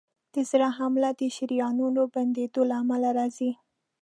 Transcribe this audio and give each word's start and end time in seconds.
د 0.33 0.35
زړه 0.49 0.69
حمله 0.77 1.09
د 1.21 1.23
شریانونو 1.35 2.01
بندېدو 2.13 2.61
له 2.69 2.75
امله 2.81 3.09
راځي. 3.17 3.51